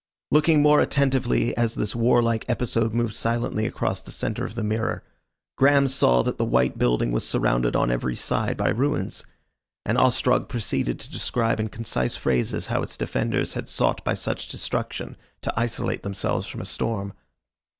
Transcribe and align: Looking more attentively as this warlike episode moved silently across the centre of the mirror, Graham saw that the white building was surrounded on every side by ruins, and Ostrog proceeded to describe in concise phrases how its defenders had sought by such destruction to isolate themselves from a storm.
Looking 0.31 0.63
more 0.63 0.81
attentively 0.81 1.55
as 1.55 1.75
this 1.75 1.95
warlike 1.95 2.43
episode 2.49 2.91
moved 2.91 3.13
silently 3.13 3.67
across 3.67 4.01
the 4.01 4.11
centre 4.11 4.43
of 4.43 4.55
the 4.55 4.63
mirror, 4.63 5.03
Graham 5.59 5.87
saw 5.87 6.23
that 6.23 6.39
the 6.39 6.43
white 6.43 6.79
building 6.79 7.11
was 7.11 7.23
surrounded 7.23 7.75
on 7.75 7.91
every 7.91 8.15
side 8.15 8.57
by 8.57 8.69
ruins, 8.69 9.23
and 9.85 9.99
Ostrog 9.99 10.49
proceeded 10.49 10.99
to 11.01 11.11
describe 11.11 11.59
in 11.59 11.67
concise 11.69 12.15
phrases 12.15 12.65
how 12.65 12.81
its 12.81 12.97
defenders 12.97 13.53
had 13.53 13.69
sought 13.69 14.03
by 14.03 14.15
such 14.15 14.47
destruction 14.47 15.17
to 15.43 15.53
isolate 15.55 16.01
themselves 16.01 16.47
from 16.47 16.61
a 16.61 16.65
storm. 16.65 17.13